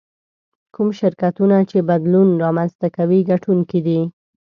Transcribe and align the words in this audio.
کوم 0.73 0.89
شرکتونه 0.99 1.57
چې 1.69 1.77
بدلون 1.89 2.27
رامنځته 2.43 2.87
کوي 2.97 3.19
ګټونکي 3.31 3.79
دي. 3.87 3.99